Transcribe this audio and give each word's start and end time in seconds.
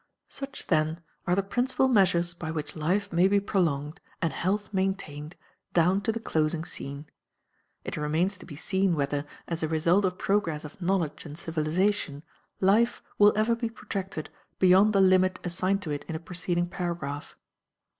Such, 0.29 0.65
then, 0.65 1.03
are 1.27 1.35
the 1.35 1.43
principal 1.43 1.87
measures 1.87 2.33
by 2.33 2.49
which 2.49 2.75
life 2.75 3.13
may 3.13 3.27
be 3.27 3.39
prolonged 3.39 3.99
and 4.19 4.33
health 4.33 4.73
maintained 4.73 5.35
down 5.73 6.01
to 6.01 6.11
the 6.11 6.19
closing 6.19 6.65
scene. 6.65 7.05
It 7.83 7.95
remains 7.97 8.35
to 8.39 8.47
be 8.47 8.55
seen 8.55 8.95
whether, 8.95 9.27
as 9.47 9.61
a 9.61 9.67
result 9.67 10.03
of 10.05 10.17
progress 10.17 10.63
of 10.63 10.81
knowledge 10.81 11.23
and 11.23 11.37
civilization, 11.37 12.23
life 12.59 13.03
will 13.19 13.31
ever 13.37 13.53
be 13.55 13.69
protracted 13.69 14.31
beyond 14.57 14.93
the 14.93 15.01
limit 15.01 15.37
assigned 15.43 15.83
to 15.83 15.91
it 15.91 16.03
in 16.07 16.15
a 16.15 16.19
preceding 16.19 16.67
paragraph. 16.67 17.35